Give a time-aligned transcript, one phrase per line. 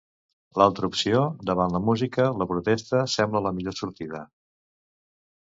[0.59, 1.19] L'altra opció
[1.49, 4.25] davant el música, la protesta, sembla la millor sortida.